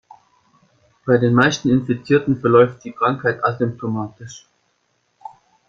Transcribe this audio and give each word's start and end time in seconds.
Bei 1.05 1.19
den 1.19 1.35
meisten 1.35 1.69
Infizierten 1.69 2.39
verläuft 2.41 2.83
die 2.83 2.91
Krankheit 2.91 3.43
asymptomatisch. 3.43 4.47